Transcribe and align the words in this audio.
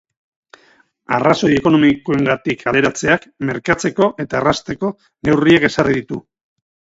Arrazoi 1.17 1.49
ekonomikoengatik 1.57 2.61
kaleratzeak 2.69 3.27
merkatzeko 3.51 4.09
eta 4.25 4.41
errazteko 4.41 4.91
neurriak 5.31 5.69
ezarri 5.71 6.01
ditu. 6.01 6.21